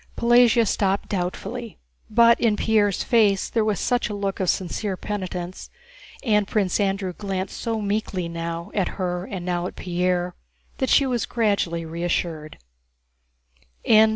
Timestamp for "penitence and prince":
4.97-6.79